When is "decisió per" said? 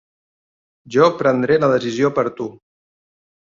1.75-2.25